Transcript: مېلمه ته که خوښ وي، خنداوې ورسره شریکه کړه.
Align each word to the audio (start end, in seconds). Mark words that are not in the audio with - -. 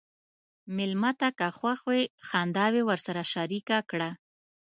مېلمه 0.75 1.11
ته 1.19 1.27
که 1.37 1.47
خوښ 1.57 1.79
وي، 1.89 2.01
خنداوې 2.27 2.81
ورسره 2.85 3.21
شریکه 3.33 3.77
کړه. 3.89 4.09